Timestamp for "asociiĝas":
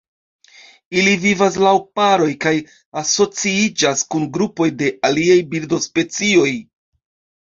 3.03-4.03